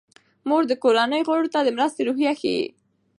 [0.47, 2.63] مور د کورنۍ غړو ته د مرستې روحیه ښيي.